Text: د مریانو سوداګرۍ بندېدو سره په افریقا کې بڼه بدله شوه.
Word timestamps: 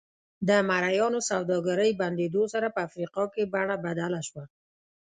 د 0.47 0.49
مریانو 0.69 1.19
سوداګرۍ 1.29 1.91
بندېدو 2.01 2.43
سره 2.53 2.67
په 2.75 2.79
افریقا 2.87 3.23
کې 3.33 3.43
بڼه 3.53 3.75
بدله 3.85 4.19
شوه. 4.27 4.43